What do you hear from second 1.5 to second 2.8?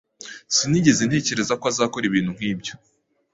ko azakora ibintu nkibyo.